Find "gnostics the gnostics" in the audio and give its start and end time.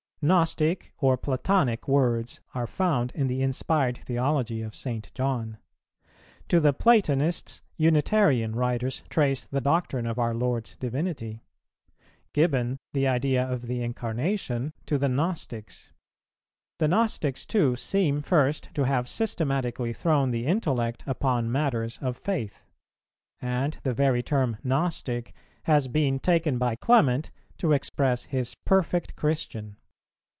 15.09-17.43